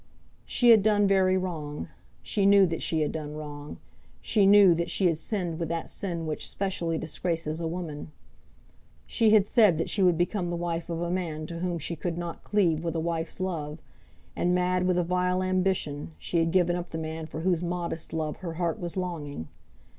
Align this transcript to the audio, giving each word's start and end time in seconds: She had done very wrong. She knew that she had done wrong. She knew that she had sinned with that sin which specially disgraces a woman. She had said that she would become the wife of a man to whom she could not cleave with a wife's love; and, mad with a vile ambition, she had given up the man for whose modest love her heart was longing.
She 0.45 0.71
had 0.71 0.81
done 0.81 1.05
very 1.05 1.37
wrong. 1.37 1.89
She 2.23 2.47
knew 2.47 2.65
that 2.65 2.81
she 2.81 3.01
had 3.01 3.11
done 3.11 3.35
wrong. 3.35 3.77
She 4.19 4.47
knew 4.47 4.73
that 4.73 4.89
she 4.89 5.05
had 5.05 5.19
sinned 5.19 5.59
with 5.59 5.69
that 5.69 5.91
sin 5.91 6.25
which 6.25 6.49
specially 6.49 6.97
disgraces 6.97 7.61
a 7.61 7.67
woman. 7.67 8.11
She 9.05 9.29
had 9.29 9.45
said 9.45 9.77
that 9.77 9.91
she 9.91 10.01
would 10.01 10.17
become 10.17 10.49
the 10.49 10.55
wife 10.55 10.89
of 10.89 11.01
a 11.01 11.11
man 11.11 11.45
to 11.45 11.59
whom 11.59 11.77
she 11.77 11.95
could 11.95 12.17
not 12.17 12.43
cleave 12.43 12.83
with 12.83 12.95
a 12.95 12.99
wife's 12.99 13.39
love; 13.39 13.77
and, 14.35 14.55
mad 14.55 14.87
with 14.87 14.97
a 14.97 15.03
vile 15.03 15.43
ambition, 15.43 16.13
she 16.17 16.39
had 16.39 16.49
given 16.49 16.75
up 16.75 16.89
the 16.89 16.97
man 16.97 17.27
for 17.27 17.41
whose 17.41 17.61
modest 17.61 18.11
love 18.11 18.37
her 18.37 18.53
heart 18.53 18.79
was 18.79 18.97
longing. 18.97 19.49